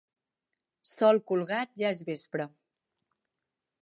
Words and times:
Sol 0.91 1.21
colgat 1.31 1.77
ja 1.81 1.93
és 1.97 2.03
vespre. 2.11 2.49